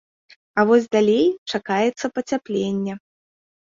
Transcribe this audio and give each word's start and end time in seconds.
А 0.59 0.65
вось 0.69 0.87
далей 0.95 1.23
чакаецца 1.51 2.05
пацяпленне. 2.19 2.93